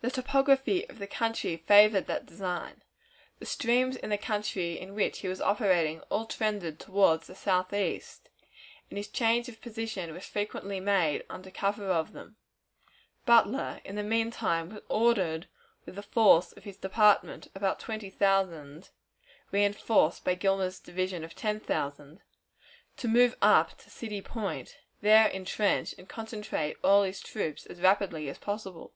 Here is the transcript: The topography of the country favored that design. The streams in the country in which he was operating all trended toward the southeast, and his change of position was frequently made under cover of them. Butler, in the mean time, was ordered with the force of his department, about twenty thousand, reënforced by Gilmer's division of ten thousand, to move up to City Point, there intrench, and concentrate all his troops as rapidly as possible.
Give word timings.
The 0.00 0.10
topography 0.10 0.86
of 0.90 0.98
the 0.98 1.06
country 1.06 1.56
favored 1.56 2.06
that 2.08 2.26
design. 2.26 2.82
The 3.38 3.46
streams 3.46 3.96
in 3.96 4.10
the 4.10 4.18
country 4.18 4.78
in 4.78 4.94
which 4.94 5.20
he 5.20 5.28
was 5.28 5.40
operating 5.40 6.00
all 6.10 6.26
trended 6.26 6.78
toward 6.80 7.22
the 7.22 7.34
southeast, 7.34 8.28
and 8.90 8.98
his 8.98 9.08
change 9.08 9.48
of 9.48 9.60
position 9.62 10.12
was 10.12 10.26
frequently 10.26 10.80
made 10.80 11.24
under 11.30 11.50
cover 11.50 11.86
of 11.86 12.12
them. 12.12 12.36
Butler, 13.24 13.80
in 13.84 13.94
the 13.94 14.02
mean 14.02 14.30
time, 14.32 14.68
was 14.70 14.82
ordered 14.88 15.46
with 15.86 15.94
the 15.94 16.02
force 16.02 16.52
of 16.52 16.64
his 16.64 16.76
department, 16.76 17.48
about 17.54 17.78
twenty 17.80 18.10
thousand, 18.10 18.90
reënforced 19.52 20.24
by 20.24 20.34
Gilmer's 20.34 20.80
division 20.80 21.22
of 21.24 21.34
ten 21.36 21.60
thousand, 21.60 22.20
to 22.98 23.08
move 23.08 23.36
up 23.40 23.78
to 23.78 23.90
City 23.90 24.20
Point, 24.20 24.76
there 25.00 25.28
intrench, 25.28 25.94
and 25.96 26.08
concentrate 26.08 26.76
all 26.84 27.04
his 27.04 27.20
troops 27.20 27.64
as 27.64 27.80
rapidly 27.80 28.28
as 28.28 28.38
possible. 28.38 28.92